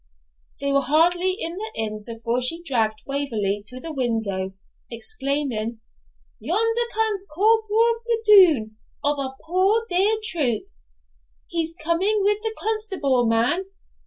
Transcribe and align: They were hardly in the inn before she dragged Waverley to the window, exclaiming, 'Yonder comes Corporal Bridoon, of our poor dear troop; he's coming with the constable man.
They 0.59 0.71
were 0.73 0.81
hardly 0.81 1.33
in 1.39 1.57
the 1.57 1.71
inn 1.75 2.03
before 2.03 2.41
she 2.41 2.63
dragged 2.63 3.03
Waverley 3.05 3.61
to 3.67 3.79
the 3.79 3.93
window, 3.93 4.55
exclaiming, 4.89 5.79
'Yonder 6.39 6.81
comes 6.91 7.27
Corporal 7.31 7.99
Bridoon, 8.07 8.77
of 9.03 9.19
our 9.19 9.35
poor 9.45 9.85
dear 9.89 10.17
troop; 10.23 10.63
he's 11.49 11.75
coming 11.75 12.23
with 12.23 12.39
the 12.41 12.55
constable 12.57 13.27
man. 13.27 13.65